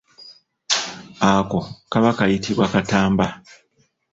[1.31, 1.59] Ako
[1.91, 3.25] kaba kayitibwa katamba.